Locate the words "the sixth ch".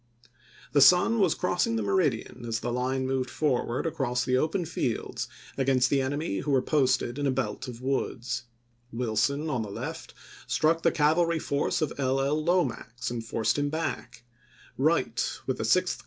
15.59-15.99